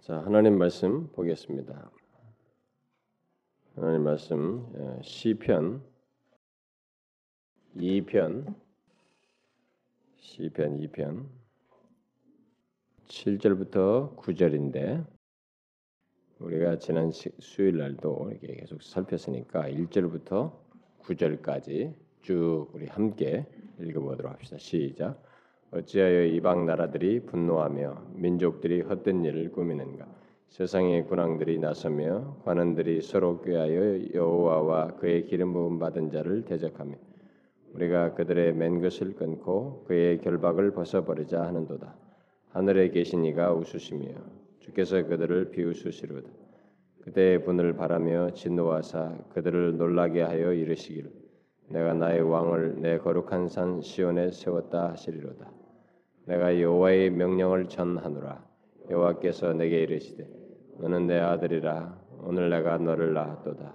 [0.00, 1.90] 자, 하나님 말씀 보겠습니다.
[3.76, 5.82] 하나님 말씀 예, 시편
[7.76, 8.54] 2편
[10.16, 11.26] 시편 2편
[13.08, 15.06] 7절부터 9절인데
[16.38, 20.56] 우리가 지난 수요일 날도 이렇게 계속 살폈으니까 1절부터
[21.02, 23.44] 9절까지 쭉 우리 함께
[23.78, 24.56] 읽어보도록 합시다.
[24.56, 25.29] 시작.
[25.72, 30.04] 어찌하여 이방 나라들이 분노하며 민족들이 헛된 일을 꾸미는가?
[30.48, 36.96] 세상의 군왕들이 나서며 관원들이 서로 꾀하여 여호와와 그의 기름 부음 받은 자를 대적하며
[37.74, 41.94] 우리가 그들의 맨 것을 끊고 그의 결박을 벗어버리자 하는도다.
[42.48, 44.08] 하늘에 계신 이가 웃으시며
[44.58, 46.28] 주께서 그들을 비웃으시로다.
[47.02, 51.12] 그대의 분을 바라며 진노하사 그들을 놀라게 하여 이르시기를
[51.68, 55.59] 내가 나의 왕을 내 거룩한 산 시온에 세웠다 하시리로다.
[56.30, 58.40] 내가 여호와의 명령을 전하노라.
[58.88, 60.28] 여호와께서 내게 이르시되
[60.78, 63.74] 너는 내 아들이라 오늘 내가 너를 낳았도다.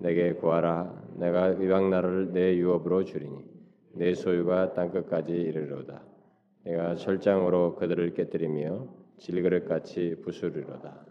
[0.00, 1.02] 내게 구하라.
[1.16, 3.44] 내가 이방 나라를 내 유업으로 주리니
[3.92, 6.02] 내 소유가 땅 끝까지 이르리로다.
[6.64, 8.88] 내가 철장으로 그들을 깨뜨리며
[9.18, 11.06] 질그릇같이 부수리로다.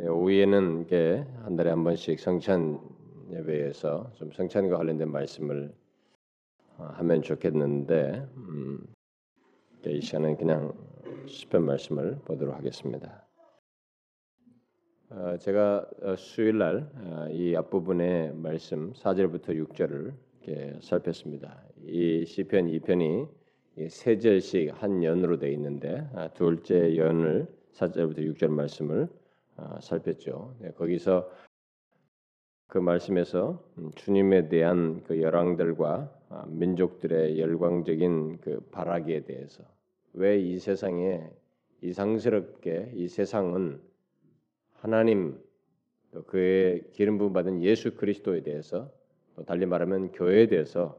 [0.00, 2.80] 예, 오후에는 이게 한 달에 한 번씩 성찬
[3.30, 5.85] 예배에서 좀 성찬과 관련된 말씀을 어,
[6.78, 8.86] 하면 좋겠는데 음,
[9.86, 10.74] 이 시간은 그냥
[11.26, 13.26] 시편 말씀을 보도록 하겠습니다.
[15.08, 21.62] 어, 제가 어, 수요일 날이 어, 앞부분의 말씀 4절부터 6절을 이렇게 살폈습니다.
[21.84, 23.28] 이 시편 2편이
[23.88, 29.08] 세 절씩 한 연으로 되어 있는데 아, 둘째 연을 4절부터 6절 말씀을
[29.56, 30.56] 어, 살폈죠.
[30.60, 31.30] 네, 거기서
[32.68, 36.15] 그 말씀에서 음, 주님에 대한 그 열왕들과 아,
[36.48, 39.64] 민족들의 열광적인 그 발악에 대해서
[40.12, 41.28] 왜 이 세상에
[41.82, 43.80] 이상스럽게 이 세상은
[44.74, 45.38] 하나님
[46.12, 48.90] 또 그의 기름 부음 받은 예수 그리스도에 대해서
[49.34, 50.98] 또 달리 말하면 교회에 대해서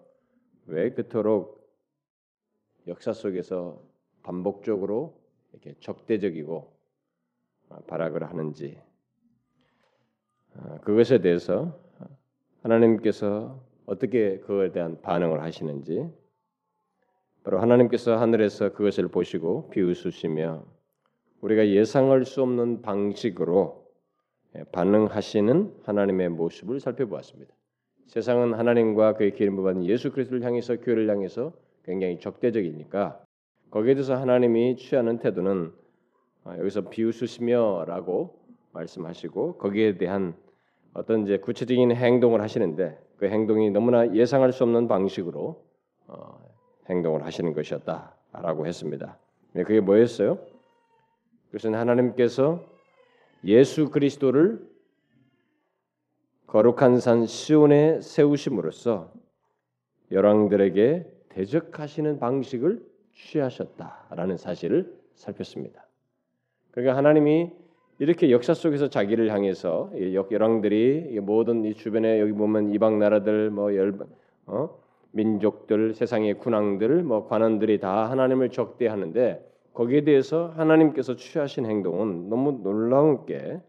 [0.68, 1.68] 왜 그토록
[2.88, 3.82] 역사 속에서
[4.24, 5.20] 반복적으로
[5.52, 6.78] 이렇게 적대적이고
[7.70, 8.80] 아, 발악을 하는지
[10.54, 11.80] 아, 그것에 대해서
[12.62, 16.06] 하나님께서 어떻게 그거에 대한 반응을 하시는지
[17.44, 20.66] 바로 하나님께서 하늘에서 그것을 보시고 비웃으시며
[21.42, 23.88] 우리가 예상할 수 없는 방식으로
[24.56, 27.54] 예, 반응하시는 하나님의 모습을 살펴보았습니다.
[28.08, 33.24] 세상은 하나님과 그의 기름 받은 예수 그리스도를 향해서 교회를 향해서 굉장히 적대적이니까
[33.72, 35.72] 거기에 대해서 하나님이 취하는 태도는
[36.44, 38.38] 아, 여기서 비웃으시며라고
[38.74, 40.36] 말씀하시고 거기에 대한
[40.98, 45.64] 어떤 이제 구체적인 행동을 하시는데 그 행동이 너무나 예상할 수 없는 방식으로
[46.08, 46.40] 어,
[46.90, 49.20] 행동을 하시는 것이었다라고 했습니다.
[49.54, 50.40] 네, 그게 뭐였어요?
[51.48, 52.66] 그것은 하나님께서
[53.46, 54.68] 예수 그리스도를
[56.48, 59.14] 거룩한 산 시온에 세우심으로써
[60.12, 65.86] 열왕들에게 대적하시는 방식을 취하셨다라는 사실을 살폈습니다.
[66.72, 67.54] 그러니까 하나님이
[68.00, 69.92] 이렇게 역사 속에서 자기를 향해서
[70.32, 73.98] 열왕들이 모든 이 주변에 여기 보면 이방 나라들 뭐열
[74.46, 74.80] 어?
[75.12, 79.44] 민족들 세상의 군왕들 뭐 관원들이 다 하나님을 적대하는데
[79.74, 83.62] 거기에 대해서 하나님께서 취하신 행동은 너무 놀라운 게뭐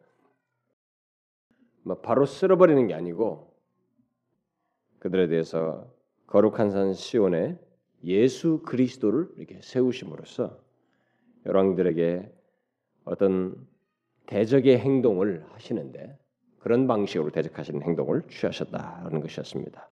[2.03, 3.55] 바로 쓸어버리는 게 아니고
[4.99, 5.87] 그들에 대해서
[6.27, 7.59] 거룩한 산 시온에
[8.05, 10.59] 예수 그리스도를 이렇게 세우심으로써
[11.47, 12.31] 열왕들에게
[13.05, 13.68] 어떤
[14.29, 16.17] 대적의 행동을 하시는데
[16.59, 19.91] 그런 방식으로 대적하시는 행동을 취하셨다는 것이었습니다.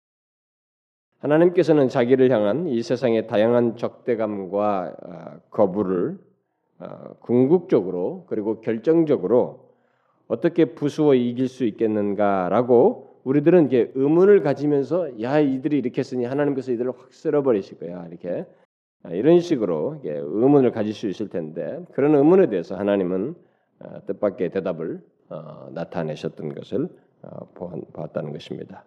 [1.19, 6.19] 하나님께서는 자기를 향한 이 세상의 다양한 적대감과 아, 거부를
[6.79, 9.69] 아, 궁극적으로 그리고 결정적으로
[10.27, 16.91] 어떻게 부수어 이길 수 있겠는가라고 우리들은 이게 의문을 가지면서 야 이들이 이렇게 했으니 하나님께서 이들을
[16.91, 18.45] 확 쓸어버리실 거야 이렇게
[19.03, 23.44] 아, 이런 식으로 의문을 가질 수 있을 텐데 그런 의문에 대해서 하나님은 어,
[24.07, 26.89] 뜻밖의 대답을 어, 나타내셨던 것을
[27.21, 28.85] 어, 보았다는 것입니다.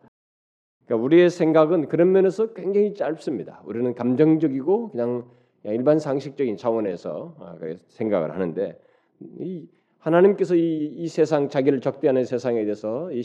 [0.87, 3.63] 그러니까 우리의 생각은 그런 면에서 굉장히 짧습니다.
[3.65, 5.29] 우리는 감정적이고 그냥
[5.65, 7.35] 일반 상식적인 차원에서
[7.89, 8.81] 생각을 하는데
[9.99, 13.23] 하나님께서 이, 이, 세상 자기를 적대하는 세상에 대해서 이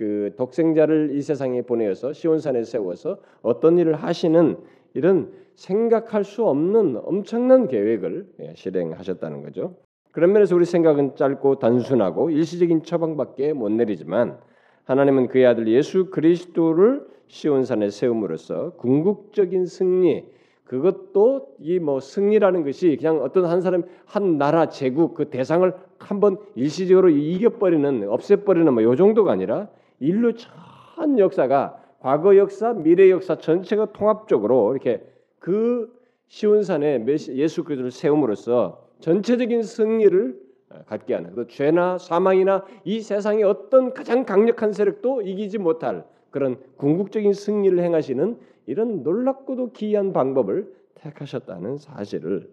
[0.00, 4.56] 그 독생자를 이 세상에 보내어서 시온산에 세워서 어떤 일을 하시는
[4.94, 9.76] 이런 생각할 수 없는 엄청난 계획을 예, 실행하셨다는 거죠.
[10.12, 14.38] 그런 면에서 우리 생각은 짧고 단순하고 일시적인 처방밖에 못 내리지만
[14.84, 20.24] 하나님은 그의 아들 예수 그리스도를 시온산에 세움으로써 궁극적인 승리,
[20.64, 26.38] 그것도 이 뭐 승리라는 것이 그냥 어떤 한 사람 한 나라 제국 그 대상을 한번
[26.54, 29.68] 일시적으로 이겨버리는 없애버리는 뭐 요 정도가 아니라
[30.00, 35.02] 인류 전 역사가 과거 역사, 미래 역사 전체가 통합적으로 이렇게
[35.38, 35.92] 그
[36.28, 40.40] 시온산에 예수 그리스도를 세움으로써 전체적인 승리를
[40.86, 47.32] 갖게 하는 그 죄나 사망이나 이 세상의 어떤 가장 강력한 세력도 이기지 못할 그런 궁극적인
[47.32, 52.50] 승리를 행하시는 이런 놀랍고도 기이한 방법을 택하셨다는 사실을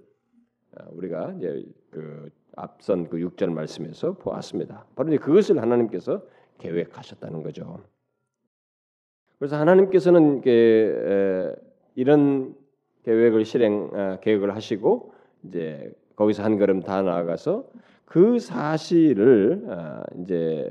[0.78, 4.86] 어, 우리가 이제 그 앞선 그 6절 말씀에서 보았습니다.
[4.96, 6.24] 바로 이제 그것을 하나님께서
[6.58, 7.84] 계획하셨다는 거죠.
[9.38, 10.42] 그래서 하나님께서는
[11.94, 12.56] 이런
[13.04, 15.14] 계획을 실행 어, 계획을 하시고
[15.44, 17.70] 이제 거기서 한 걸음 다 나아가서
[18.06, 20.70] 그 사실을 어, 이제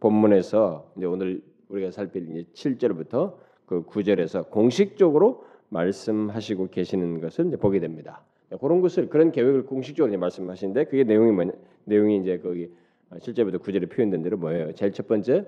[0.00, 7.80] 본문에서 이제 오늘 우리가 살필 이제 7절부터 그 9절에서 공식적으로 말씀하시고 계시는 것을 이제 보게
[7.80, 8.22] 됩니다.
[8.60, 11.52] 그런 것을 그런 계획을 공식적으로 말씀하시는데 그게 내용이 뭐냐?
[11.84, 12.68] 내용이 이제 거기
[13.12, 14.72] 7절부터 9절에 표현된 대로 뭐예요?
[14.72, 15.46] 제일 첫 번째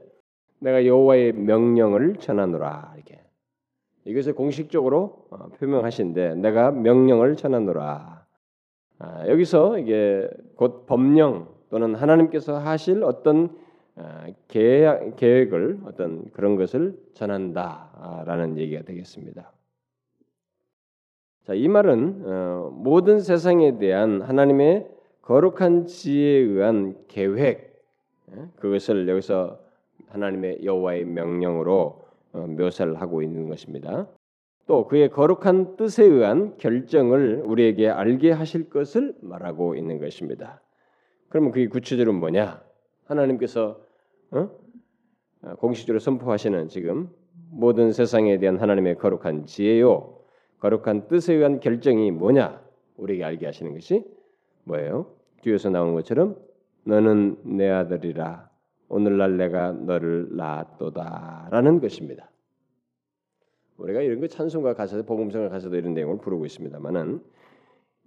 [0.60, 3.20] 내가 여호와의 명령을 전하노라 이렇게
[4.04, 8.21] 이것을 공식적으로 어, 표명하신데 내가 명령을 전하노라 아,
[9.28, 13.50] 여기서 이게 곧 법령 또는 하나님께서 하실 어떤
[13.94, 19.52] 아, 계획, 계획을 어떤 그런 것을 전한다라는 얘기가 되겠습니다.
[21.44, 24.88] 자, 이 말은 어, 모든 세상에 대한 하나님의
[25.22, 27.84] 거룩한 지혜에 의한 계획
[28.34, 28.46] 예?
[28.56, 29.58] 그것을 여기서
[30.08, 34.06] 하나님의 여호와의 명령으로 어, 묘사를 하고 있는 것입니다.
[34.66, 40.60] 또 그의 거룩한 뜻에 의한 결정을 우리에게 알게 하실 것을 말하고 있는 것입니다.
[41.28, 42.62] 그러면 그게 구체적으로 뭐냐?
[43.06, 43.80] 하나님께서
[44.30, 44.50] 어?
[45.42, 45.54] 어?
[45.56, 47.10] 공식적으로 선포하시는 지금
[47.50, 50.18] 모든 세상에 대한 하나님의 거룩한 지혜요,
[50.60, 52.62] 거룩한 뜻에 의한 결정이 뭐냐?
[52.96, 54.04] 우리에게 알게 하시는 것이
[54.64, 55.06] 뭐예요?
[55.42, 56.36] 뒤에서 나오는 것처럼
[56.84, 58.48] 너는 내 아들이라
[58.88, 62.31] 오늘날 내가 너를 낳았도다라는 것입니다.
[63.78, 67.22] 우리가 이런 거 찬송가 가사도 복음성가 가사도 이런 내용을 부르고 있습니다만은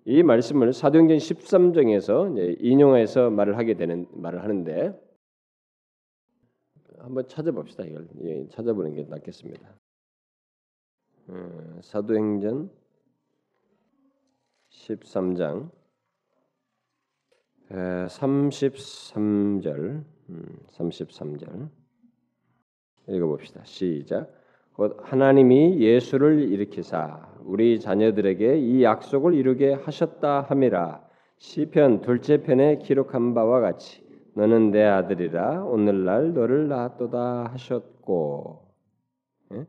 [0.06, 4.94] 이 말씀을 사도행전 13장에서 인용해서 말을 하게 되는 말을 하는데
[7.00, 7.84] 한번 찾아봅시다.
[7.84, 9.68] 이걸 예, 찾아보는 게 낫겠습니다.
[11.30, 12.70] 음, 사도행전
[14.70, 15.72] 13장
[17.70, 21.70] 33절 음, 33절
[23.08, 23.64] 읽어봅시다.
[23.66, 24.45] 시작.
[24.76, 31.02] 곧 하나님이 예수를 일으키사 우리 자녀들에게 이 약속을 이루게 하셨다 함이라.
[31.38, 38.66] 시편 둘째 편에 기록한 바와 같이 너는 내 아들이라 오늘날 너를 낳았도다 하셨고.
[39.54, 39.66] 예?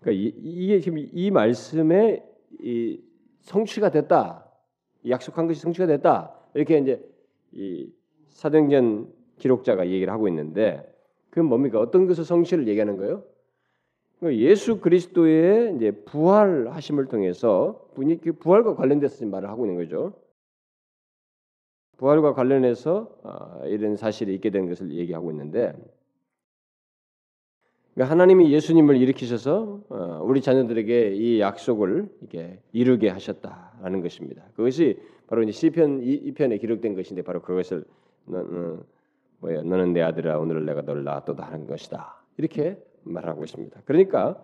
[0.00, 2.24] 그러니까 이, 게 지금 이 말씀에
[2.62, 2.98] 이
[3.42, 4.46] 성취가 됐다.
[5.08, 6.34] 약속한 것이 성취가 됐다.
[6.54, 7.04] 이렇게 이제
[7.52, 7.92] 이
[8.28, 10.90] 사도행전 기록자가 얘기를 하고 있는데
[11.28, 11.78] 그건 뭡니까?
[11.78, 13.22] 어떤 것을 성취를 얘기하는 거예요?
[14.20, 20.12] 그 예수 그리스도의 이제 부활하심을 통해서 그 부활과 관련돼서 말을 하고 있는 거죠.
[21.96, 25.74] 부활과 관련해서 아, 이런 사실이 있게 된 것을 얘기하고 있는데
[27.94, 34.44] 그러니까 하나님이 예수님을 일으키셔서 어, 우리 자녀들에게 이 약속을 이렇게 이루게 하셨다라는 것입니다.
[34.54, 37.84] 그것이 바로 이제 시편 2편에 기록된 것인데 바로 그것을
[38.26, 38.84] 너, 너,
[39.40, 42.22] 뭐야 너는 내 아들아 오늘 내가 너를 낳았도다 하는 것이다.
[42.36, 43.82] 이렇게 말하고 있습니다.
[43.84, 44.42] 그러니까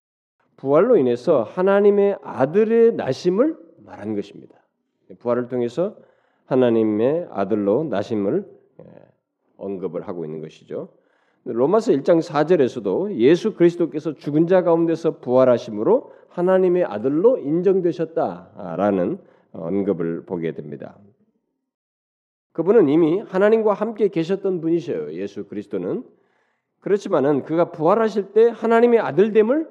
[0.57, 4.57] 부활로 인해서 하나님의 아들의 나심을 말한 것입니다.
[5.19, 5.97] 부활을 통해서
[6.47, 8.47] 하나님의 아들로 나심을
[8.81, 8.85] 예,
[9.57, 10.89] 언급을 하고 있는 것이죠.
[11.45, 19.19] 로마서 1장 4절에서도 예수 그리스도께서 죽은 자 가운데서 부활하심으로 하나님의 아들로 인정되셨다라는
[19.53, 20.99] 언급을 보게 됩니다.
[22.53, 25.13] 그분은 이미 하나님과 함께 계셨던 분이셔요.
[25.13, 26.05] 예수 그리스도는
[26.81, 29.69] 그렇지만은 그가 부활하실 때 하나님의 아들됨을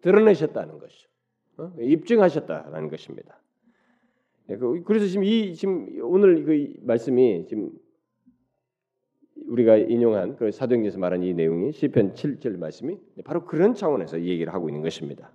[0.00, 1.08] 드러내셨다는 것이죠.
[1.58, 1.72] 어?
[1.78, 3.40] 입증하셨다는 것입니다.
[4.50, 7.70] 예, 그, 그래서 지금 이 지금 오늘 그 말씀이 지금
[9.46, 14.52] 우리가 인용한 그 사도행전에서 말한 이 내용이 시편 7절 말씀이 바로 그런 차원에서 이 얘기를
[14.52, 15.32] 하고 있는 것입니다.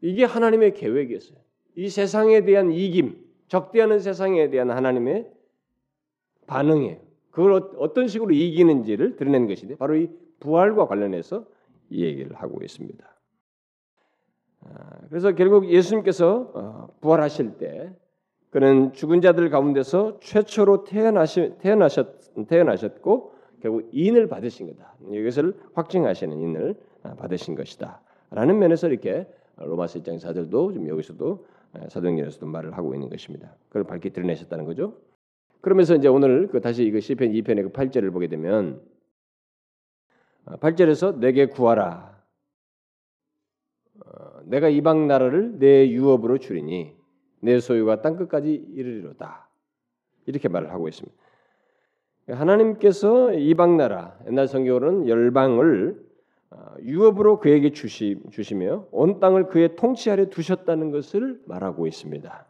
[0.00, 1.38] 이게 하나님의 계획이었어요.
[1.76, 5.30] 이 세상에 대한 이김, 적대하는 세상에 대한 하나님의
[6.46, 7.03] 반응이에요.
[7.34, 11.44] 그걸 어, 어떤 식으로 이기는지를 드러내는 것인데 바로 이 부활과 관련해서
[11.90, 13.04] 이 얘기를 하고 있습니다.
[14.60, 17.92] 아, 그래서 결국 예수님께서 어, 부활하실 때
[18.50, 24.94] 그는 죽은 자들 가운데서 최초로 태어나시, 태어나셨, 태어나셨고 결국 인을 받으신 거다.
[25.10, 28.00] 이것을 확증하시는 인을 아, 받으신 것이다.
[28.30, 29.26] 라는 면에서 이렇게
[29.56, 31.46] 로마서 입장 사들도 좀 여기서도
[31.88, 33.56] 사도행전에서도 말을 하고 있는 것입니다.
[33.68, 34.94] 그걸 밝히 드러내셨다는 거죠.
[35.64, 38.82] 그러면서 이제 오늘 그 다시 이거 시편 2편의 그 8절을 보게 되면
[40.44, 42.22] 8절에서 내게 구하라.
[44.04, 46.94] 어, 내가 이방 나라를 내 유업으로 줄이니
[47.40, 49.48] 내 소유가 땅 끝까지 이르리로다.
[50.26, 51.16] 이렇게 말을 하고 있습니다.
[52.28, 56.04] 하나님께서 이방 나라 옛날 성경으로는 열방을
[56.50, 62.46] 어, 유업으로 그에게 주시, 주시며 온 땅을 그의 통치하려 두셨다는 것을 말하고 있습니다.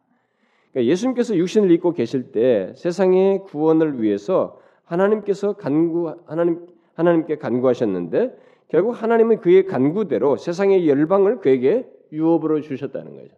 [0.74, 8.36] 그러니까 예수님께서 육신을 입고 계실 때 세상의 구원을 위해서 하나님께서 간구 하나님 하나님께 간구하셨는데
[8.68, 13.34] 결국 하나님은 그의 간구대로 세상의 열방을 그에게 유업으로 주셨다는 거죠.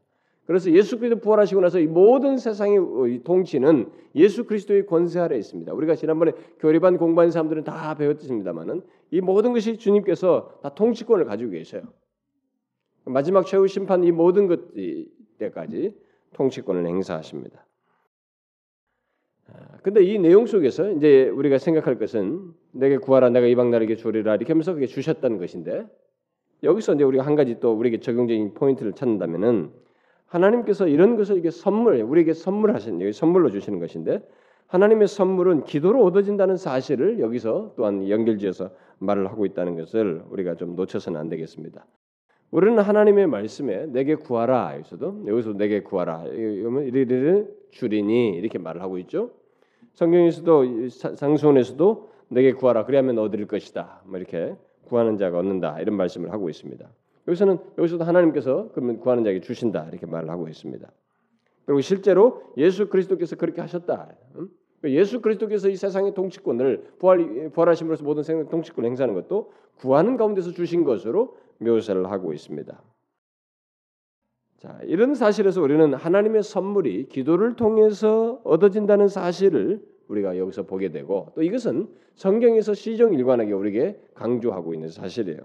[0.47, 5.73] 그래서 예수 그리스도 부활하시고 나서 이 모든 세상의 통치는 예수 그리스도의 권세 아래 있습니다.
[5.73, 11.83] 우리가 지난번에 교리반 공부한 사람들은 다 배웠습니다만은 이 모든 것이 주님께서 다 통치권을 가지고 계셔요.
[13.05, 14.61] 마지막 최후 심판 이 모든 것
[15.39, 15.95] 때까지
[16.37, 17.67] 통치권을 행사하십니다.
[19.49, 24.35] 아, 근데 이 내용 속에서 이제 우리가 생각할 것은 내게 구하라 내가 이방 나라에게 주리라
[24.35, 25.87] 이렇게 하면서 그게 주셨다는 것인데
[26.63, 29.71] 여기서 이제 우리가 한 가지 또 우리에게 적용적인 포인트를 찾는다면은
[30.27, 34.21] 하나님께서 이런 것을 이게 선물 우리에게 선물하신 여기 선물로 주시는 것인데
[34.67, 41.21] 하나님의 선물은 기도로 얻어진다는 사실을 여기서 또한 연결지어서 말을 하고 있다는 것을 우리가 좀 놓쳐서는
[41.21, 41.87] 안 되겠습니다.
[42.51, 48.99] 우리는 하나님의 말씀에 내게 구하라 여기서도 여기서 내게 구하라 이러면 이르르 주리니 이렇게 말을 하고
[48.99, 49.31] 있죠.
[49.95, 54.03] 성경에서도 상수원에서도 내게 구하라 그리하면 얻을 것이다.
[54.07, 56.89] 뭐 이렇게 구하는 자가 얻는다 이런 말씀을 하고 있습니다.
[57.29, 60.89] 여기서는 여기서도 하나님께서 그러면 구하는 자에게 주신다 이렇게 말을 하고 있습니다.
[61.65, 64.09] 그리고 실제로 예수 그리스도께서 그렇게 하셨다.
[64.85, 70.85] 예수 그리스도께서 이 세상의 통치권을 부활 부활하심으로써 모든 생명 통치권을 행사하는 것도 구하는 가운데서 주신
[70.85, 72.83] 것으로 묘사를 하고 있습니다.
[74.59, 81.43] 자, 이런 사실에서 우리는 하나님의 선물이 기도를 통해서 얻어진다는 사실을 우리가 여기서 보게 되고 또
[81.43, 85.41] 이것은 성경에서 시정 일관하게 우리에게 강조하고 있는 사실이에요.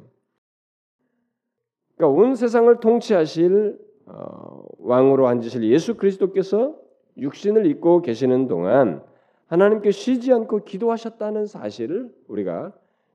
[1.95, 6.75] 그러니까 온 세상을 통치하실 어, 왕으로 앉으실 예수 그리스도께서
[7.17, 9.03] 육신을 입고 계시는 동안
[9.47, 12.73] 하나님께 쉬지 않고 기도하셨다는 사실을 우리가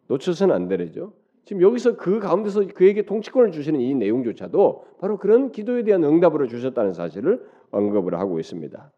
[0.08, 1.12] 놓쳐서는 안 되죠.
[1.46, 6.92] 지금 여기서 그 가운데서 그에게 통치권을 주시는 이 내용조차도 바로 그런 기도에 대한 응답으로 주셨다는
[6.92, 8.92] 사실을 언급을 하고 있습니다.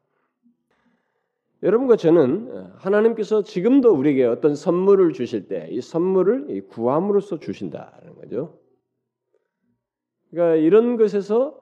[1.63, 8.59] 여러분과 저는 하나님께서 지금도 우리에게 어떤 선물을 주실 때 이 선물을 구함으로써 주신다는 거죠.
[10.31, 11.61] 그러니까 이런 것에서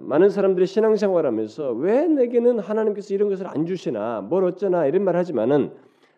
[0.00, 5.72] 많은 사람들이 신앙생활하면서 왜 내게는 하나님께서 이런 것을 안 주시나 뭘 어쩌나 이런 말 하지만은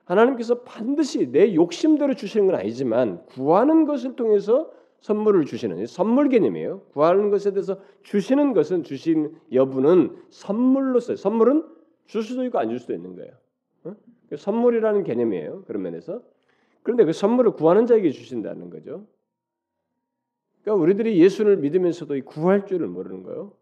[0.05, 6.83] 하나님께서 반드시 내 욕심대로 주시는 건 아니지만 구하는 것을 통해서 선물을 주시는 선물 개념이에요.
[6.93, 11.65] 구하는 것에 대해서 주시는 것은 주신 여부는 선물로서 선물은
[12.07, 13.33] 줄 수도 있고 안 줄 수도 있는 거예요.
[13.85, 13.97] 어?
[14.37, 15.65] 선물이라는 개념이에요.
[15.67, 16.23] 그런 면에서
[16.83, 19.07] 그런데 그 선물을 구하는 자에게 주신다는 거죠.
[20.63, 23.53] 그러니까 우리들이 예수를 믿으면서도 구할 줄을 모르는 거예요.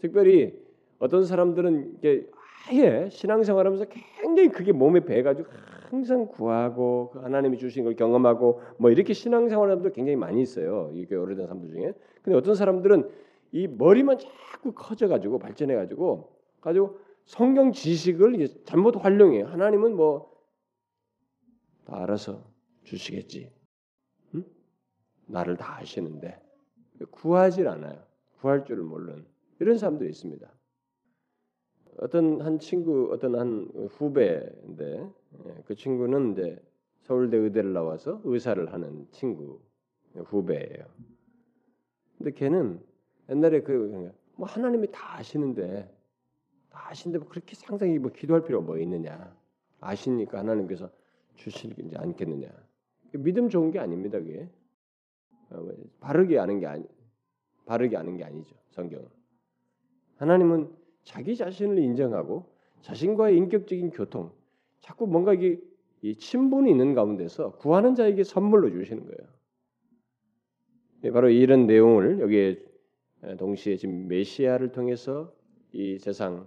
[0.00, 0.54] 특별히
[0.98, 2.28] 어떤 사람들은 이게
[2.68, 3.86] 아예 신앙생활하면서
[4.20, 5.48] 굉장히 그게 몸에 배가지고
[5.90, 10.90] 항상 구하고 그 하나님이 주신 걸 경험하고 뭐 이렇게 신앙생활하는 분들 굉장히 많이 있어요.
[10.94, 11.92] 이게 오래된 사람들 중에.
[12.22, 13.08] 근데 어떤 사람들은
[13.52, 19.42] 이 머리만 자꾸 커져가지고 발전해가지고 가지고 성경 지식을 잘못 활용해.
[19.42, 20.38] 하나님은 뭐
[21.88, 22.44] 다 알아서
[22.84, 23.50] 주시겠지.
[24.34, 24.44] 응?
[25.26, 26.38] 나를 다 아시는데
[27.10, 28.04] 구하질 않아요.
[28.40, 29.26] 구할 줄을 모르는
[29.58, 30.52] 이런 사람들이 있습니다.
[32.00, 35.10] 어떤 한 친구 어떤 한 후배인데
[35.46, 36.62] 예, 그 친구는 이제
[37.02, 39.60] 서울대 의대를 나와서 의사를 하는 친구
[40.14, 40.84] 후배예요.
[42.18, 42.80] 근데 걔는
[43.28, 45.92] 옛날에 그 뭐 하나님이 다 아시는데
[46.70, 49.36] 다 아시는데 뭐 그렇게 상상이 뭐 기도할 필요가 뭐 있느냐.
[49.80, 50.90] 아시니까 하나님께서
[51.34, 52.48] 주시지 않겠느냐.
[53.14, 54.48] 믿음 좋은 게 아닙니다 그게.
[55.50, 56.84] 어, 뭐 바르게 아는 게 아니
[57.66, 59.08] 바르게 아는 게 아니죠 성경은.
[60.18, 60.72] 하나님은
[61.08, 62.44] 자기 자신을 인정하고
[62.82, 64.30] 자신과의 인격적인 교통,
[64.80, 65.58] 자꾸 뭔가 이게
[66.02, 69.30] 이 친분이 있는 가운데서 구하는 자에게 선물로 주시는 거예요.
[71.04, 72.62] 예, 바로 이런 내용을 여기에
[73.38, 75.32] 동시에 지금 메시아를 통해서
[75.72, 76.46] 이 세상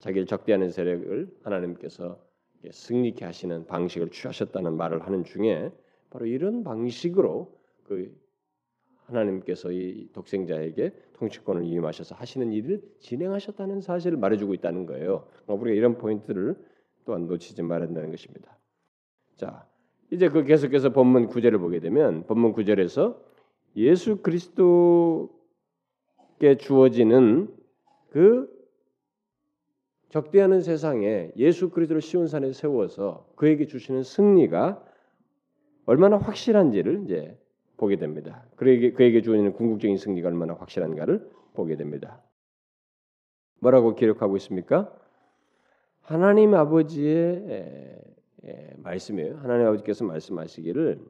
[0.00, 2.22] 자기를 적대하는 세력을 하나님께서
[2.70, 5.72] 승리케 하시는 방식을 취하셨다는 말을 하는 중에
[6.10, 7.50] 바로 이런 방식으로
[7.84, 8.14] 그
[9.12, 15.26] 하나님께서 이 독생자에게 통치권을 위임하셔서 하시는 일을 진행하셨다는 사실을 말해주고 있다는 거예요.
[15.46, 16.56] 우리가 이런 포인트를
[17.04, 18.58] 또한 놓치지 말아야 는 것입니다.
[19.36, 19.66] 자,
[20.10, 23.20] 이제 그 계속해서 본문 구절을 보게 되면 본문 구절에서
[23.76, 25.30] 예수 그리스도께
[26.58, 27.48] 주어지는
[28.10, 28.50] 그
[30.10, 34.84] 적대하는 세상에 예수 그리스도를 시온산에 세워서 그에게 주시는 승리가
[35.86, 37.38] 얼마나 확실한지를 이제
[37.82, 38.44] 보게 됩니다.
[38.54, 42.22] 그에게 그에게 주어지는 궁극적인 승리가 얼마나 확실한가를 보게 됩니다.
[43.58, 44.96] 뭐라고 기록하고 있습니까?
[46.00, 48.00] 하나님 아버지의
[48.76, 49.38] 말씀이에요.
[49.38, 51.00] 하나님 아버지께서 말씀하시기를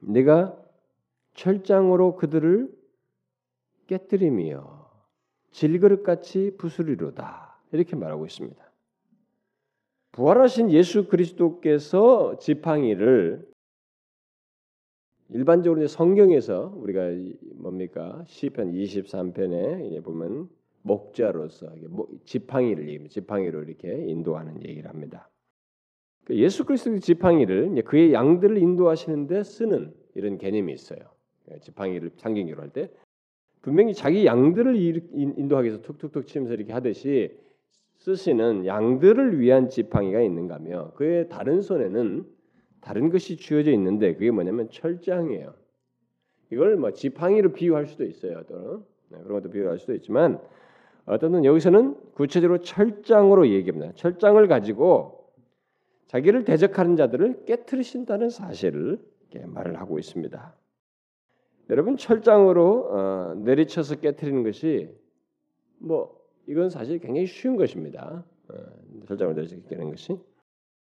[0.00, 0.60] 내가
[1.34, 2.68] 철장으로 그들을
[3.86, 4.90] 깨뜨리며
[5.52, 7.60] 질그릇같이 부수리로다.
[7.70, 8.72] 이렇게 말하고 있습니다.
[10.10, 13.53] 부활하신 예수 그리스도께서 지팡이를
[15.34, 17.10] 일반적으로 성경에서 우리가
[17.56, 20.48] 뭡니까 시편 23편에 보면
[20.82, 21.72] 목자로서
[22.24, 23.12] 지팡이를 얘기합니다.
[23.12, 25.28] 지팡이로 이렇게 인도하는 얘기를 합니다.
[26.24, 31.00] 그 예수 그리스도의 지팡이를 그의 양들을 인도하시는데 쓰는 이런 개념이 있어요.
[31.62, 32.90] 지팡이를 상징적으로 할 때
[33.60, 37.36] 분명히 자기 양들을 인도하기 위해서 툭툭툭 치면서 이렇게 하듯이
[37.96, 42.24] 쓰시는 양들을 위한 지팡이가 있는가며 그의 다른 손에는
[42.84, 45.54] 다른 것이 쥐어져 있는데 그게 뭐냐면 철장이에요.
[46.52, 48.42] 이걸 뭐 지팡이로 비유할 수도 있어요.
[48.46, 50.38] 또 네, 그런 것도 비유할 수도 있지만
[51.06, 53.92] 어떤 여기서는 구체적으로 철장으로 얘기합니다.
[53.94, 55.32] 철장을 가지고
[56.08, 58.98] 자기를 대적하는 자들을 깨뜨리신다는 사실을
[59.46, 60.54] 말을 하고 있습니다.
[61.70, 64.94] 여러분 철장으로 어, 내리쳐서 깨뜨리는 것이
[65.78, 68.24] 뭐 이건 사실 굉장히 쉬운 것입니다.
[68.48, 68.54] 어,
[69.06, 70.18] 철장으로 내리쳐 깨는 것이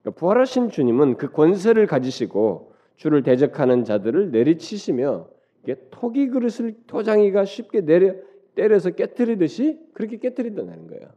[0.07, 5.29] 그러니까 부활하신 주님은 그 권세를 가지시고 주를 대적하는 자들을 내리치시며
[5.91, 8.15] 토기 그릇을 토장이가 쉽게 내려
[8.55, 11.09] 때려서 깨뜨리듯이 그렇게 깨뜨린다는 거예요.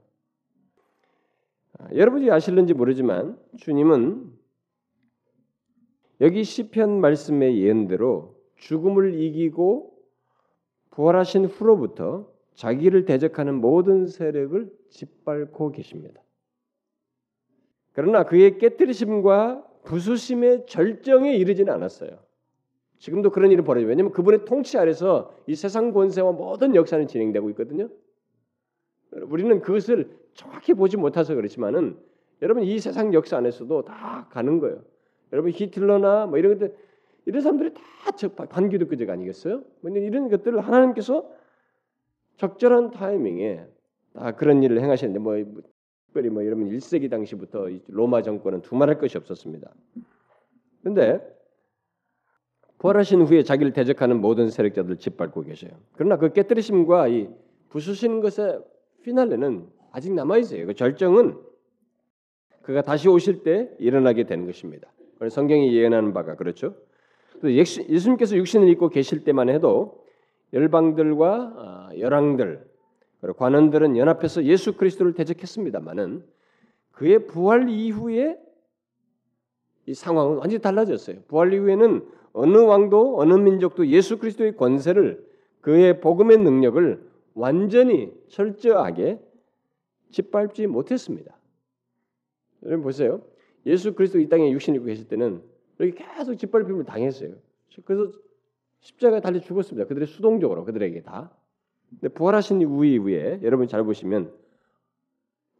[1.77, 4.31] 아, 여러분이 아실는지 모르지만 주님은
[6.21, 9.93] 여기 시편 말씀의 예언대로 죽음을 이기고
[10.89, 16.21] 부활하신 후로부터 자기를 대적하는 모든 세력을 짓밟고 계십니다.
[17.99, 22.11] 그러나 그의 깨뜨리심과 부수심의 절정에 이르지는 않았어요.
[22.97, 23.89] 지금도 그런 일이 벌어져요.
[23.89, 27.89] 왜냐하면 그분의 통치 아래서 이 세상 권세와 모든 역사는 진행되고 있거든요.
[29.11, 31.97] 우리는 그것을 정확히 보지 못해서 그렇지만은
[32.41, 34.81] 여러분 이 세상 역사 안에서도 다 가는 거예요.
[35.33, 36.73] 여러분 히틀러나 뭐 이런 것들
[37.25, 39.61] 이런 사람들이 다 반기독교적 아니겠어요?
[39.81, 41.29] 근데 이런 것들을 하나님께서
[42.37, 43.65] 적절한 타이밍에
[44.13, 45.35] 다 그런 일을 행하시는데 뭐
[46.09, 49.71] 특별히 뭐 여러분 1세기 당시부터 로마 정권은 두말할 것이 없었습니다.
[50.81, 51.21] 그런데
[52.79, 55.71] 부활하신 후에 자기를 대적하는 모든 세력자들을 짓밟고 계셔요.
[55.93, 57.29] 그러나 그 깨뜨리심과 이
[57.69, 58.63] 부수시는 것의
[59.03, 60.65] 피날레는 아직 남아 있어요.
[60.65, 61.37] 그 절정은
[62.63, 64.91] 그가 다시 오실 때 일어나게 되는 것입니다.
[65.29, 66.75] 성경이 예언하는 바가 그렇죠.
[67.43, 70.03] 예수님께서 육신을 입고 계실 때만 해도
[70.53, 72.68] 열방들과 아, 열왕들
[73.21, 76.23] 그리고 관원들은 연합해서 예수 그리스도를 대적했습니다만은
[76.91, 78.39] 그의 부활 이후에
[79.85, 81.21] 이 상황은 완전히 달라졌어요.
[81.27, 85.27] 부활 이후에는 어느 왕도 어느 민족도 예수 그리스도의 권세를
[85.61, 89.19] 그의 복음의 능력을 완전히 철저하게
[90.11, 91.37] 짓밟지 못했습니다.
[92.63, 93.21] 여러분 보세요.
[93.65, 95.41] 예수 그리스도 이 땅에 육신 입고 계실 때는
[95.79, 97.35] 이렇게 계속 짓밟힘을 당했어요.
[97.85, 98.11] 그래서
[98.81, 99.87] 십자가에 달려 죽었습니다.
[99.87, 101.31] 그들의 수동적으로 그들에게 다.
[101.89, 104.33] 근데 부활하신 이후에 여러분 잘 보시면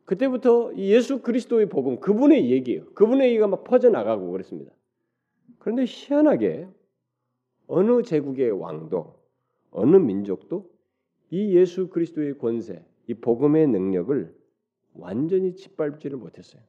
[0.06, 2.86] 그때부터 예수 그리스도의 복음 그분의 얘기예요.
[2.94, 4.72] 그분의 얘기가 막 퍼져 나가고 그랬습니다.
[5.60, 6.68] 그런데 희한하게
[7.68, 9.16] 어느 제국의 왕도
[9.72, 10.70] 어느 민족도
[11.30, 14.36] 이 예수 그리스도의 권세, 이 복음의 능력을
[14.96, 16.62] 완전히 짓밟지를 못했어요.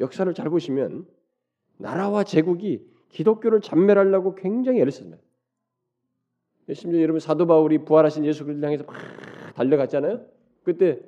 [0.00, 1.06] 역사를 잘 보시면
[1.78, 5.18] 나라와 제국이 기독교를 잔멸하려고 굉장히 애를 씁니다.
[6.72, 8.94] 심지어 여러분 사도 바울이 부활하신 예수 그리스도를 향해서 막
[9.54, 10.24] 달려갔잖아요.
[10.62, 11.00] 그때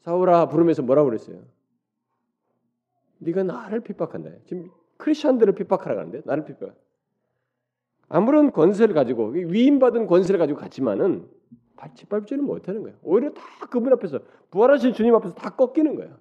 [0.00, 1.42] 사울아 부르면서 뭐라고 그랬어요?
[3.18, 4.30] 네가 나를 핍박한다.
[4.46, 6.74] 지금 크리스천들을 핍박하라 가는데 나를 핍박.
[8.08, 11.28] 아무런 권세를 가지고 위임받은 권세를 가지고 갔지만은
[11.94, 12.98] 짓밟지는 못하는 거예요.
[13.02, 16.18] 오히려 다 그분 앞에서 부활하신 주님 앞에서 다 꺾이는 거예요.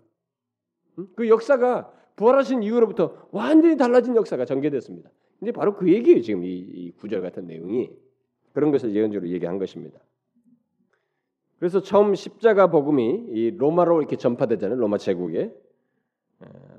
[1.15, 5.09] 그 역사가 부활하신 이후로부터 완전히 달라진 역사가 전개됐습니다.
[5.39, 6.21] 근데 바로 그 얘기예요.
[6.21, 7.89] 지금 이, 이 구절 같은 내용이
[8.53, 9.99] 그런 것을 예언적으로 얘기한 것입니다.
[11.59, 14.79] 그래서 처음 십자가 복음이 이 로마로 이렇게 전파되잖아요.
[14.79, 15.53] 로마 제국에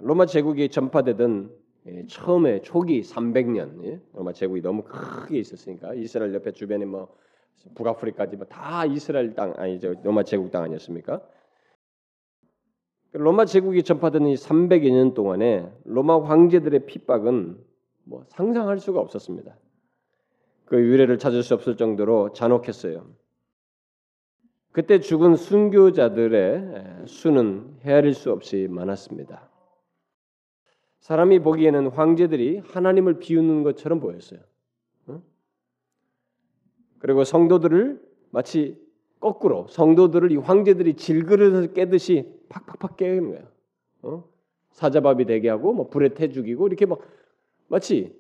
[0.01, 1.51] 로마 제국이 전파되던
[1.87, 4.01] 예, 처음에 초기 300년 예?
[4.13, 7.09] 로마 제국이 너무 크게 있었으니까 이스라엘 옆에 주변에 뭐
[7.75, 11.23] 북아프리카지 뭐 다 이스라엘 땅 아니죠 로마 제국 땅 아니었습니까?
[13.13, 17.59] 로마 제국이 전파되는 이 300여 년 동안에 로마 황제들의 핍박은
[18.05, 19.57] 뭐 상상할 수가 없었습니다.
[20.71, 23.05] 그 유래를 찾을 수 없을 정도로 잔혹했어요.
[24.71, 29.51] 그때 죽은 순교자들의 수는 헤아릴 수 없이 많았습니다.
[31.01, 34.39] 사람이 보기에는 황제들이 하나님을 비웃는 것처럼 보였어요.
[37.01, 38.81] 그리고 성도들을 마치
[39.19, 43.49] 거꾸로 성도들을 이 황제들이 질그릇을 깨듯이 팍팍팍 깨는 거예요.
[44.03, 44.25] 어?
[44.71, 47.01] 사자밥이 되게 하고 뭐 불에 태 죽이고 이렇게 막
[47.67, 48.20] 마치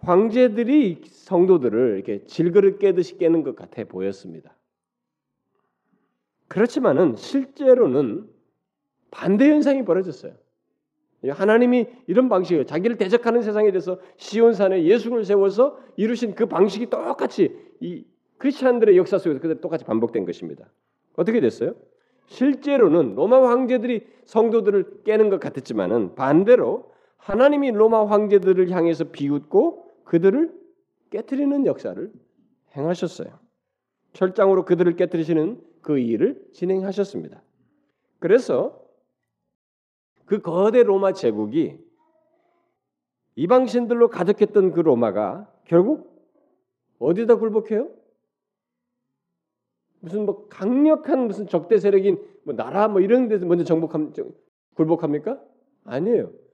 [0.00, 4.56] 황제들이 성도들을 이렇게 질그릇 깨듯이 깨는 것 같아 보였습니다.
[6.48, 8.28] 그렇지만은 실제로는
[9.10, 10.34] 반대 현상이 벌어졌어요.
[11.28, 18.04] 하나님이 이런 방식을 자기를 대적하는 세상에 대해서 시온산에 예수를 세워서 이루신 그 방식이 똑같이 이
[18.38, 20.70] 크리스천들의 역사 속에서 그대로 똑같이 반복된 것입니다.
[21.16, 21.74] 어떻게 됐어요?
[22.26, 26.92] 실제로는 로마 황제들이 성도들을 깨는 것 같았지만은 반대로
[27.26, 30.56] 하나님이 로마 황제들을 향해서 비웃고 그들을
[31.10, 32.12] 깨뜨리는 역사를
[32.76, 33.36] 행하셨어요.
[34.12, 37.42] 철장으로 그들을 깨뜨리시는 그 일을 진행하셨습니다.
[38.20, 38.80] 그래서
[40.24, 41.80] 그 거대 로마 제국이
[43.34, 46.24] 이방신들로 가득했던 그 로마가 결국
[47.00, 47.90] 어디다 굴복해요?
[49.98, 54.12] 무슨 뭐 강력한 무슨 적대 세력인 뭐 나라 뭐 이런 데서 먼저 정복함
[54.74, 55.42] 굴복합니까?
[55.82, 56.45] 아니에요.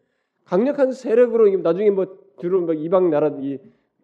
[0.44, 3.58] 강력한 세력으로 나중에 뭐 들어온 뭐 이방 나라 이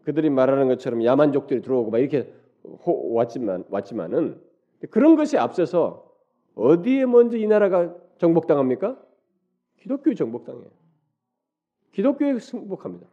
[0.04, 4.40] 그들이 말하는 것처럼 야만족들이 들어오고 막 이렇게 호, 왔지만 왔지만은
[4.90, 6.10] 그런 것이 앞서서
[6.54, 8.98] 어디에 먼저 이 나라가 정복당합니까?
[9.76, 10.66] 기독교에 정복당해요.
[11.92, 13.06] 기독교에 승복합니다.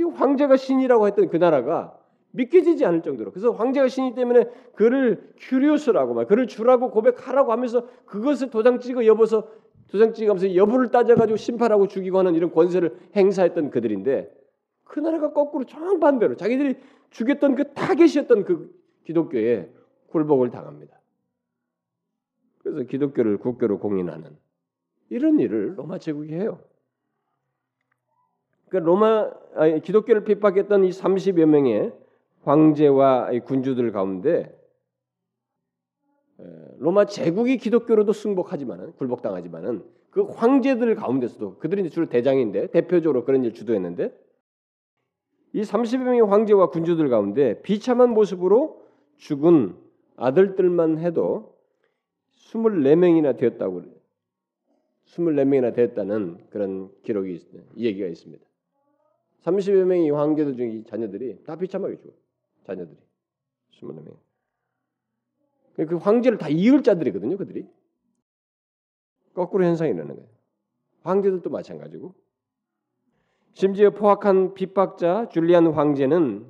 [0.00, 1.98] 이 황제가 신이라고 했던 그 나라가
[2.32, 8.50] 믿겨지지 않을 정도로 그래서 황제가 신이 때문에 그를 큐리오스라고 막 그를 주라고 고백하라고 하면서 그것을
[8.50, 9.48] 도장 찍어 여보서
[9.88, 14.32] 찍으면서 여부를 따져가지고 심판하고 죽이고 하는 이런 권세를 행사했던 그들인데
[14.84, 16.76] 그 나라가 거꾸로 정반대로 자기들이
[17.10, 19.70] 죽였던 그 타겟이었던 그 기독교에
[20.08, 20.98] 굴복을 당합니다.
[22.58, 24.36] 그래서 기독교를 국교로 공인하는
[25.10, 26.60] 이런 일을 로마 제국이 해요.
[28.68, 31.92] 그 로마 아니, 기독교를 핍박했던 이 30여 명의
[32.44, 34.58] 황제와 군주들 가운데
[36.78, 44.12] 로마 제국이 기독교로도 승복하지만은 굴복당하지만은 그 황제들 가운데서도 그들이 주로 대장인데 대표적으로 그런 일 주도했는데
[45.54, 48.82] 이 30여 명의 황제와 군주들 가운데 비참한 모습으로
[49.16, 49.76] 죽은
[50.16, 51.56] 아들들만 해도
[52.34, 53.94] 24명이나 되었다고 그래요.
[55.06, 57.38] 24명이나 되었다는 그런 기록이
[57.76, 58.44] 이 얘기가 있습니다.
[59.44, 62.14] 30여 명의 황제들 중에 자녀들이 다 비참하게 죽어요.
[62.64, 62.98] 자녀들이
[63.72, 64.16] 24명.
[65.76, 67.66] 그 황제를 다 이을 자들이거든요, 그들이.
[69.34, 70.28] 거꾸로 현상이 일어나는 거예요.
[71.02, 72.14] 황제들도 마찬가지고.
[73.54, 76.46] 심지어 포악한 핍박자 줄리안 황제는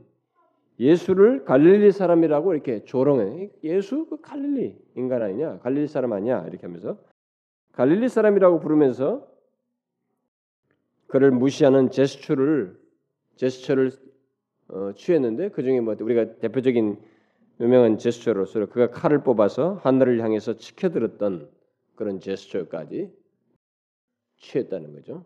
[0.79, 3.51] 예수를 갈릴리 사람이라고 이렇게 조롱해.
[3.65, 5.59] 예수 그 갈릴리 인간 아니냐?
[5.59, 6.47] 갈릴리 사람 아니냐?
[6.49, 6.99] 이렇게 하면서
[7.73, 9.29] 갈릴리 사람이라고 부르면서
[11.07, 12.79] 그를 무시하는 제스처를
[13.37, 13.91] 제스처를
[14.69, 16.99] 어, 취했는데 그 중에 뭐 우리가 대표적인
[17.61, 21.51] 유명한 제스처로서 그가 칼을 뽑아서 하늘을 향해서 치켜들었던
[21.95, 23.13] 그런 제스처까지
[24.39, 25.25] 취했다는 거죠.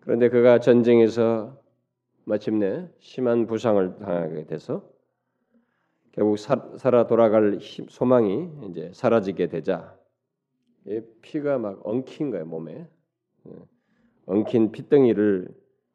[0.00, 1.60] 그런데 그가 전쟁에서
[2.24, 4.88] 마침내 심한 부상을 당하게 돼서
[6.12, 9.96] 결국 살아 돌아갈 소망이 이제 사라지게 되자
[11.22, 12.86] 피가 막 엉킨 거예요 몸에
[13.46, 13.52] 예.
[14.26, 15.48] 엉킨 피덩이를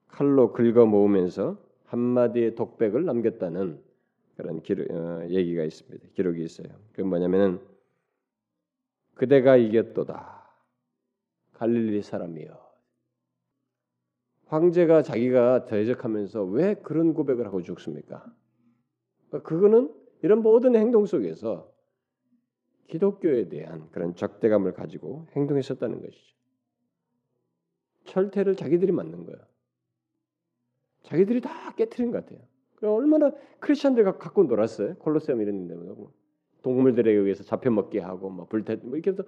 [0.08, 3.82] 칼로 긁어 모으면서 한 마디의 독백을 남겼다는
[4.36, 6.08] 그런 기록, 어, 얘기가 있습니다.
[6.14, 6.68] 기록이 있어요.
[6.94, 7.60] 그 뭐냐면은
[9.16, 10.44] 그대가 이겼도다.
[11.54, 12.64] 갈릴리 사람이여.
[14.48, 18.26] 황제가 자기가 대적하면서 왜 그런 고백을 하고 죽습니까?
[19.44, 21.72] 그거는 이런 모든 행동 속에서
[22.88, 26.34] 기독교에 대한 그런 적대감을 가지고 행동했었다는 것이죠.
[28.06, 29.38] 철퇴를 자기들이 만든 거야.
[31.04, 32.46] 자기들이 다 깨트린 것 같아요.
[32.92, 34.96] 얼마나 크리스천들과 갖고 놀았어요.
[34.96, 36.12] 콜로세움 이런 데뭐
[36.62, 39.24] 동물들에 의해서 잡혀 먹게 하고 뭐 불태 뭐 이렇게 해서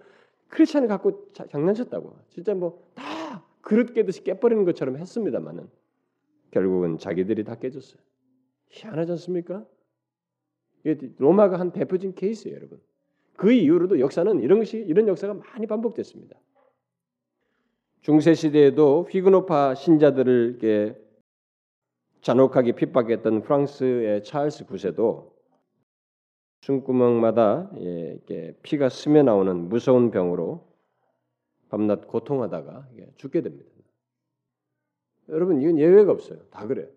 [0.48, 2.16] 크리스천을 갖고 자, 장난쳤다고.
[2.30, 5.68] 진짜 뭐 다 그릇 깨듯이 깨버리는 것처럼 했습니다만은
[6.52, 8.00] 결국은 자기들이 다 깨졌어요.
[8.70, 9.66] 희한하지 않습니까?
[10.84, 12.80] 이게 로마가 한 대표적인 케이스예요, 여러분.
[13.36, 16.40] 그 이후로도 역사는 이런 것이 이런 역사가 많이 반복됐습니다.
[18.02, 20.60] 중세 시대에도 휘그노파 신자들을
[22.26, 25.30] 잔혹하게 핍박했던 프랑스의 찰스 9세도
[26.62, 30.68] 숨구멍마다 이렇게 피가 스며 나오는 무서운 병으로
[31.70, 33.70] 밤낮 고통하다가 죽게 됩니다.
[35.30, 36.40] 여러분 이건 예외가 없어요.
[36.50, 36.88] 다 그래요.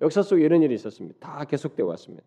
[0.00, 1.18] 역사 속에 이런 일이 있었습니다.
[1.18, 2.24] 다 계속되어 왔습니다.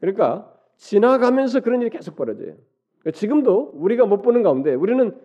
[0.00, 2.56] 그러니까 지나가면서 그런 일이 계속 벌어져요.
[2.98, 5.18] 그러니까 지금도 우리가 못 보는 가운데 우리는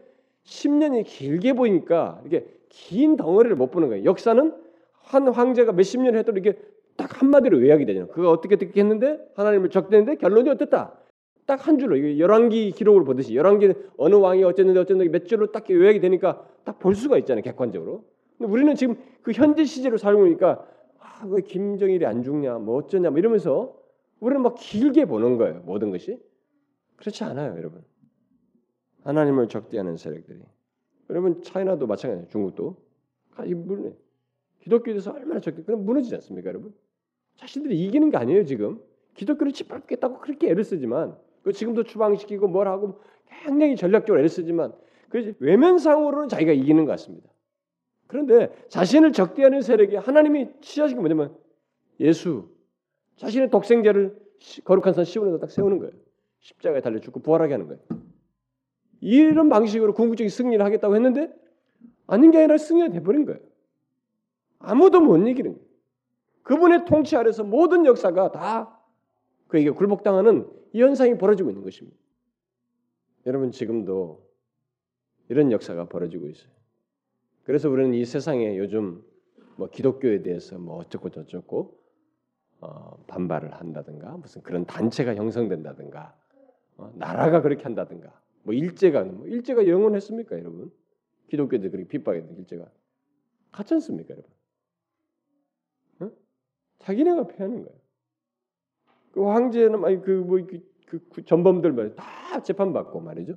[0.45, 4.05] 10년이 길게 보이니까 이게 긴 덩어리를 못 보는 거예요.
[4.05, 4.66] 역사는
[5.07, 6.57] 한 황제가 몇십 년 해도 이게
[6.97, 8.11] 딱 한마디로 요약이 되잖아요.
[8.11, 10.93] 그가 어떻게 어떻게 했는데 하나님을 적대는데 결론이 어땠다.
[11.45, 16.01] 딱 한 줄로 열왕기 기록을 보듯이 열왕기 어느 왕이 어쨌는데 어쨌는데 몇 줄로 딱 요약이
[16.01, 17.41] 되니까 딱 볼 수가 있잖아요.
[17.41, 18.03] 객관적으로.
[18.37, 20.67] 근데 우리는 지금 그 현재 시제로 살고 있으니까
[20.99, 23.77] 아, 왜 김정일이 안 죽냐, 뭐 어쩌냐, 뭐 이러면서
[24.19, 25.61] 우리는 막 길게 보는 거예요.
[25.65, 26.19] 모든 것이
[26.97, 27.83] 그렇지 않아요, 여러분.
[29.03, 30.39] 하나님을 적대하는 세력들이.
[31.09, 32.27] 여러분 차이나도 마찬가지예요.
[32.27, 32.75] 중국도.
[33.35, 33.95] 아, 이 물론
[34.67, 36.73] 기독교에 대해서 얼마나 적대, 그럼 무너지지 않습니까, 여러분?
[37.37, 38.81] 자신들이 이기는 게 아니에요, 지금.
[39.13, 42.99] 기독교를 짓밟겠다고 그렇게 애를 쓰지만, 그 지금도 추방시키고 뭘 하고
[43.45, 44.73] 굉장히 전략적으로 애를 쓰지만,
[45.07, 47.29] 그 외면상으로는 자기가 이기는 것 같습니다.
[48.07, 51.35] 그런데 자신을 적대하는 세력이 하나님이 취하신 게 뭐냐면
[52.01, 52.49] 예수,
[53.15, 54.17] 자신의 독생자를
[54.65, 55.93] 거룩한 산 시온에다 딱 세우는 거예요.
[56.39, 57.81] 십자가에 달려 죽고 부활하게 하는 거예요.
[58.99, 61.33] 이런 방식으로 궁극적인 승리를 하겠다고 했는데
[62.05, 63.39] 아닌 게 아니라 승리가 돼버린 거예요.
[64.59, 65.59] 아무도 못 이기는.
[66.43, 68.79] 그분의 통치 아래서 모든 역사가 다
[69.47, 71.97] 그에게 굴복당하는 이 현상이 벌어지고 있는 것입니다.
[73.25, 74.25] 여러분 지금도
[75.29, 76.51] 이런 역사가 벌어지고 있어요.
[77.43, 79.03] 그래서 우리는 이 세상에 요즘
[79.57, 81.77] 뭐 기독교에 대해서 뭐 어쩌고 저쩌고
[82.59, 86.15] 어, 반발을 한다든가 무슨 그런 단체가 형성된다든가
[86.77, 90.71] 어, 나라가 그렇게 한다든가 뭐 일제가 뭐 일제가 영원했습니까, 여러분?
[91.29, 92.71] 기독교들 그렇게 핍박했던 일제가
[93.51, 94.31] 가지 않습니까, 여러분?
[96.87, 96.91] 어?
[96.91, 97.79] 자기네가 패하는 거예요.
[99.11, 103.35] 그 황제는 아니 그뭐 그, 그, 그, 전범들 말이야 다 재판 받고 말이죠.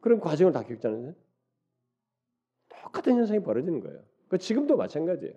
[0.00, 1.14] 그런 과정을 다 겪잖아요.
[2.68, 4.02] 똑같은 현상이 벌어지는 거예요.
[4.28, 5.34] 그 지금도 마찬가지예요.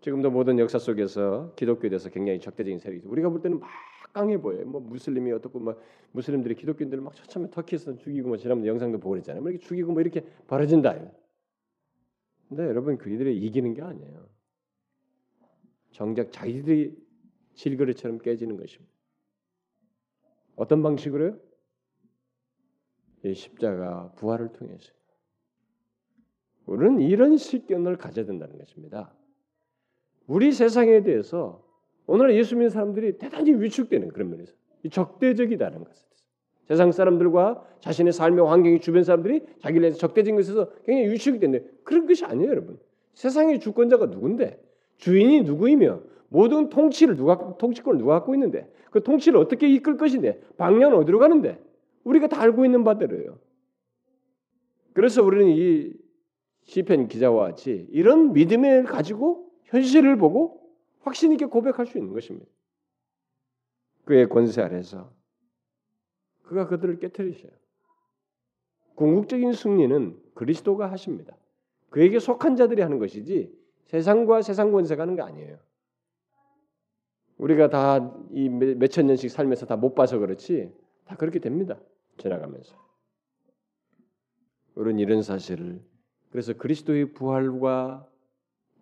[0.00, 3.10] 지금도 모든 역사 속에서 기독교에 대해서 굉장히 적대적인 세력이 있어요.
[3.10, 3.68] 우리가 볼 때는 막
[4.12, 4.64] 강해 보여요.
[4.64, 5.80] 뭐 무슬림이 어떻고 막
[6.12, 9.42] 무슬림들이 기독교인들을 막 처참히 터키에서 죽이고 뭐 지난번 영상도 보고 그랬잖아요.
[9.42, 10.94] 뭐 이렇게 죽이고 뭐 이렇게 벌어진다.
[12.48, 14.37] 근데 여러분 그들이 이기는 게 아니에요.
[15.92, 16.96] 정작 자기들이
[17.54, 18.92] 질그릇처럼 깨지는 것입니다.
[20.56, 21.38] 어떤 방식으로요?
[23.24, 24.92] 이 십자가 부활을 통해서
[26.66, 29.12] 우리는 이런 실견을 가져야 된다는 것입니다.
[30.26, 31.64] 우리 세상에 대해서
[32.06, 34.52] 오늘 예수 믿는 사람들이 대단히 위축되는 그런 면에서
[34.90, 36.08] 적대적이다는 것을
[36.68, 42.26] 세상 사람들과 자신의 삶의 환경이 주변 사람들이 자기를 적대적인 것에서 굉장히 위축이 되는데 그런 것이
[42.26, 42.78] 아니에요, 여러분.
[43.14, 44.62] 세상의 주권자가 누군데
[44.98, 50.96] 주인이 누구이며 모든 통치를 누가 통치권을 누가 갖고 있는데 그 통치를 어떻게 이끌 것인데 방향은
[50.96, 51.62] 어디로 가는데
[52.04, 53.38] 우리가 다 알고 있는 바대로요.
[54.92, 55.92] 그래서 우리는 이
[56.64, 60.60] 시편 기자와 같이 이런 믿음을 가지고 현실을 보고
[61.00, 62.46] 확신 있게 고백할 수 있는 것입니다.
[64.04, 65.12] 그의 권세 아래서
[66.42, 67.52] 그가 그들을 깨뜨리셔요.
[68.96, 71.36] 궁극적인 승리는 그리스도가 하십니다.
[71.90, 73.56] 그에게 속한 자들이 하는 것이지
[73.88, 75.58] 세상과 세상 권세가 하는 게 아니에요.
[77.38, 80.72] 우리가 다 이 몇천 년씩 살면서 다 못 봐서 그렇지
[81.04, 81.78] 다 그렇게 됩니다.
[82.18, 82.76] 지나가면서.
[84.74, 85.80] 우리는 이런 사실을
[86.30, 88.06] 그래서 그리스도의 부활과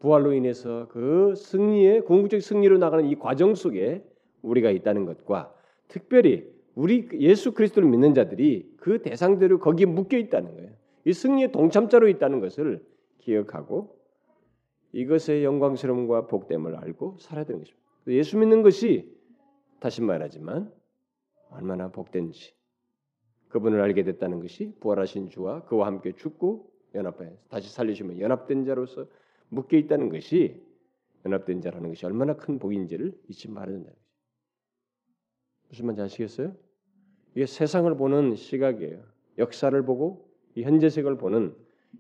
[0.01, 4.05] 부활로 인해서 그 승리의 궁극적 승리로 나가는 이 과정 속에
[4.43, 5.55] 우리가 있다는 것과
[5.89, 10.73] 특별히 우리 예수 그리스도를 믿는 자들이 그 대상대로 거기에 묶여 있다는 거예요.
[11.05, 12.85] 이 승리의 동참자로 있다는 것을
[13.19, 13.96] 기억하고
[14.97, 17.87] 이것의 영광스러움과 복됨을 알고 살아야 되는 것입니다.
[18.07, 19.15] 예수 믿는 것이
[19.79, 20.73] 다시 말하지만
[21.51, 22.55] 얼마나 복된지
[23.49, 29.07] 그분을 알게 됐다는 것이 부활하신 주와 그와 함께 죽고 연합해 다시 살리시면 연합된 자로서
[29.51, 30.63] 묶여 있다는 것이
[31.27, 33.93] 연합된 자라는 것이 얼마나 큰 복인지를 잊지 말아야 된다.
[35.69, 36.55] 무슨 말인지 아시겠어요?
[37.35, 39.03] 이게 세상을 보는 시각이에요.
[39.37, 41.55] 역사를 보고 이 현재색을 보는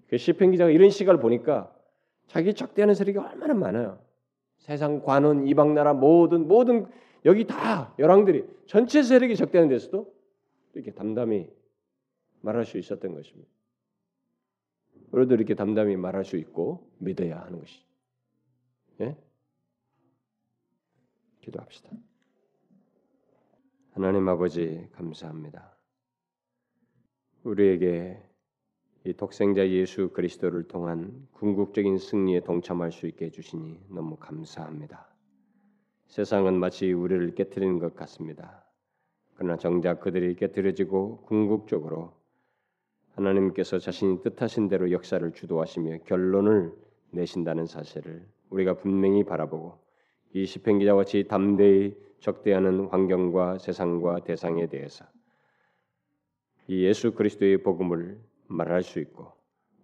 [0.08, 1.75] 그 시편 기자가 이런 시각을 보니까
[2.26, 4.00] 자기 적대하는 세력이 얼마나 많아요.
[4.58, 6.86] 세상 관원 이방 나라 모든 모든
[7.24, 10.12] 여기 다 열왕들이 전체 세력이 적대하는 데서도
[10.74, 11.50] 이렇게 담담히
[12.40, 13.50] 말할 수 있었던 것입니다.
[15.12, 17.84] 우리도 이렇게 담담히 말할 수 있고 믿어야 하는 것이.
[19.00, 19.16] 예?
[21.40, 21.90] 기도합시다.
[23.92, 25.76] 하나님 아버지 감사합니다.
[27.44, 28.22] 우리에게
[29.06, 35.06] 이 독생자 예수 그리스도를 통한 궁극적인 승리에 동참할 수 있게 해주시니 너무 감사합니다.
[36.08, 38.64] 세상은 마치 우리를 깨뜨리는 것 같습니다.
[39.36, 42.14] 그러나 정작 그들이 깨뜨려지고 궁극적으로
[43.14, 46.72] 하나님께서 자신이 뜻하신 대로 역사를 주도하시며 결론을
[47.12, 49.78] 내신다는 사실을 우리가 분명히 바라보고
[50.32, 55.04] 이 시편 기자와 같이 담대히 적대하는 환경과 세상과 대상에 대해서
[56.66, 59.32] 이 예수 그리스도의 복음을 말할 수 있고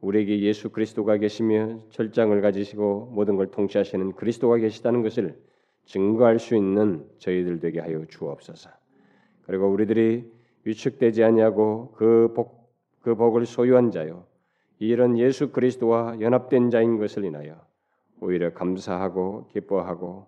[0.01, 5.41] 우리에게 예수 그리스도가 계시며 절장을 가지시고 모든 걸 통치하시는 그리스도가 계시다는 것을
[5.85, 8.71] 증거할 수 있는 저희들 되게 하여 주옵소서.
[9.47, 10.31] 그리고 우리들이
[10.65, 14.27] 위축되지 아니하고 그 복, 그 복을 소유한 자요.
[14.79, 17.65] 이런 예수 그리스도와 연합된 자인 것을 인하여
[18.21, 20.27] 오히려 감사하고 기뻐하고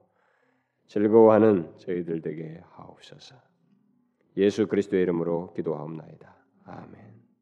[0.86, 3.36] 즐거워하는 저희들 되게 하옵소서.
[4.36, 6.34] 예수 그리스도의 이름으로 기도하옵나이다.
[6.66, 7.13] 아멘.